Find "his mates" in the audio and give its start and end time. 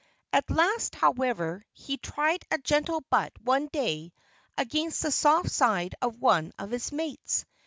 6.71-7.45